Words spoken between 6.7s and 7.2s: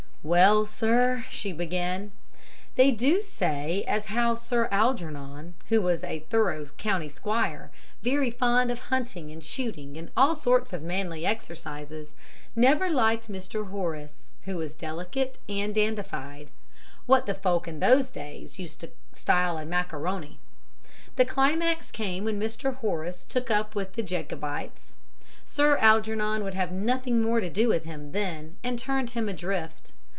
country